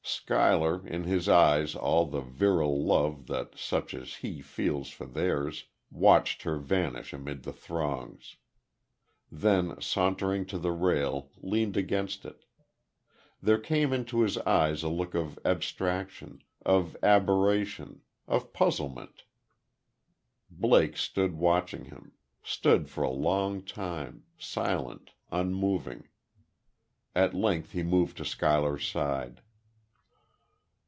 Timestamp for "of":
15.15-15.37, 16.65-16.95, 18.27-18.53